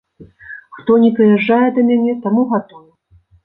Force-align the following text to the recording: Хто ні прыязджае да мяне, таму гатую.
Хто 0.77 0.91
ні 1.03 1.11
прыязджае 1.21 1.67
да 1.77 1.87
мяне, 1.93 2.19
таму 2.27 2.41
гатую. 2.59 2.87